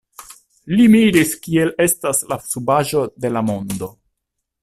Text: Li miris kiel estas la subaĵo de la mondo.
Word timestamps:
Li 0.77 0.85
miris 0.93 1.33
kiel 1.43 1.69
estas 1.85 2.23
la 2.33 2.39
subaĵo 2.47 3.05
de 3.27 3.33
la 3.37 3.47
mondo. 3.51 3.93